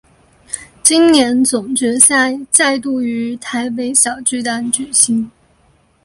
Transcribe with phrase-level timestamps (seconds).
[0.81, 5.29] 今年总决赛再度于台北小巨蛋举行。